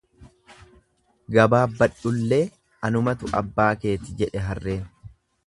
[1.35, 2.41] Gababbadhullee
[2.91, 4.83] anumatu abbaa keeti jedhe harreen.